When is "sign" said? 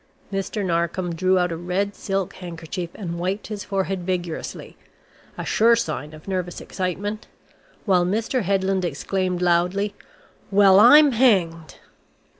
5.75-6.11